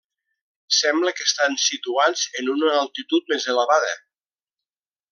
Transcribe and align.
Sembla 0.77 1.13
que 1.17 1.27
estan 1.31 1.59
situats 1.65 2.25
en 2.41 2.51
una 2.57 2.73
altitud 2.81 3.33
més 3.35 3.49
elevada. 3.57 3.97